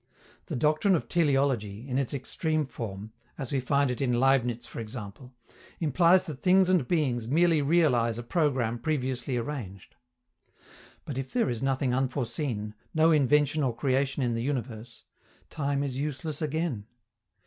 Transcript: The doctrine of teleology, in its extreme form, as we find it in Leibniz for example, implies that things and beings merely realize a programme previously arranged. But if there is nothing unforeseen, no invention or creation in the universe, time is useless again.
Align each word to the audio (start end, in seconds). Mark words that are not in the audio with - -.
The 0.47 0.55
doctrine 0.55 0.95
of 0.95 1.07
teleology, 1.07 1.87
in 1.87 1.99
its 1.99 2.11
extreme 2.11 2.65
form, 2.65 3.11
as 3.37 3.51
we 3.51 3.59
find 3.59 3.91
it 3.91 4.01
in 4.01 4.19
Leibniz 4.19 4.65
for 4.65 4.79
example, 4.79 5.31
implies 5.79 6.25
that 6.25 6.41
things 6.41 6.69
and 6.69 6.87
beings 6.87 7.27
merely 7.27 7.61
realize 7.61 8.17
a 8.17 8.23
programme 8.23 8.79
previously 8.79 9.37
arranged. 9.37 9.93
But 11.05 11.19
if 11.19 11.31
there 11.31 11.51
is 11.51 11.61
nothing 11.61 11.93
unforeseen, 11.93 12.73
no 12.95 13.11
invention 13.11 13.61
or 13.61 13.75
creation 13.75 14.23
in 14.23 14.33
the 14.33 14.41
universe, 14.41 15.03
time 15.51 15.83
is 15.83 15.99
useless 15.99 16.41
again. 16.41 16.87